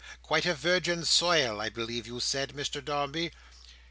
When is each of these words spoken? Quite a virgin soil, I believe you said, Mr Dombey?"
Quite 0.23 0.47
a 0.47 0.55
virgin 0.55 1.05
soil, 1.05 1.61
I 1.61 1.69
believe 1.69 2.07
you 2.07 2.19
said, 2.19 2.53
Mr 2.55 2.83
Dombey?" 2.83 3.31